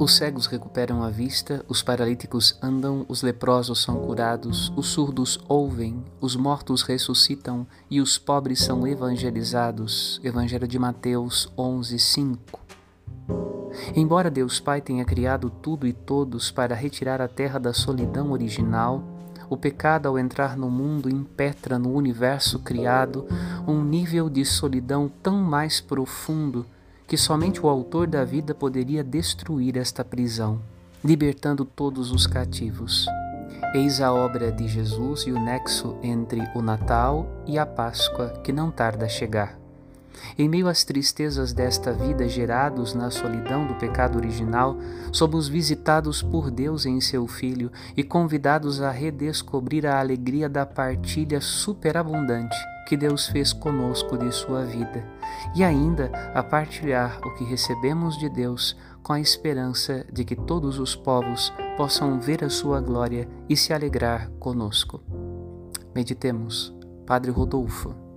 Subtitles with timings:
[0.00, 6.04] Os cegos recuperam a vista, os paralíticos andam, os leprosos são curados, os surdos ouvem,
[6.20, 10.20] os mortos ressuscitam e os pobres são evangelizados.
[10.22, 12.60] Evangelho de Mateus 11, 5.
[13.96, 19.02] Embora Deus Pai tenha criado tudo e todos para retirar a terra da solidão original,
[19.50, 23.26] o pecado, ao entrar no mundo, impetra no universo criado
[23.66, 26.64] um nível de solidão tão mais profundo
[27.08, 30.60] que somente o Autor da vida poderia destruir esta prisão,
[31.02, 33.06] libertando todos os cativos.
[33.74, 38.52] Eis a obra de Jesus e o nexo entre o Natal e a Páscoa que
[38.52, 39.58] não tarda a chegar.
[40.36, 44.76] Em meio às tristezas desta vida gerados na solidão do pecado original,
[45.12, 51.40] somos visitados por Deus em seu Filho e convidados a redescobrir a alegria da partilha
[51.40, 55.04] superabundante que Deus fez conosco de sua vida,
[55.54, 60.78] e ainda a partilhar o que recebemos de Deus com a esperança de que todos
[60.78, 65.00] os povos possam ver a sua glória e se alegrar conosco.
[65.94, 66.74] Meditemos.
[67.06, 68.07] Padre Rodolfo.